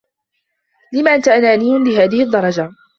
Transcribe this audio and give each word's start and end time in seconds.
لم 0.93 1.07
أنت 1.07 1.27
أناني 1.27 1.79
لهذه 1.83 2.23
الدّرجة؟ 2.23 2.71